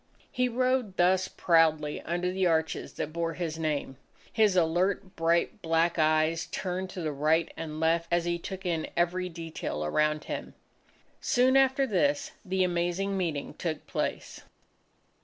He 0.31 0.49
rode 0.49 0.97
thus 0.97 1.27
proudly 1.27 2.01
under 2.01 2.31
the 2.31 2.47
arches 2.47 2.93
that 2.93 3.13
bore 3.13 3.33
his 3.35 3.59
name. 3.59 3.97
His 4.33 4.55
alert, 4.55 5.15
bright, 5.15 5.61
black 5.61 5.99
eyes 5.99 6.47
turned 6.47 6.89
to 6.89 7.01
the 7.01 7.11
right 7.11 7.53
and 7.55 7.79
left 7.79 8.07
as 8.09 8.25
he 8.25 8.39
took 8.39 8.65
in 8.65 8.87
every 8.97 9.29
detail 9.29 9.85
around 9.85 10.23
him. 10.23 10.55
Soon 11.19 11.55
after 11.55 11.85
this, 11.85 12.31
the 12.43 12.63
Amazing 12.63 13.15
Meeting 13.15 13.53
took 13.53 13.85
place. 13.85 14.41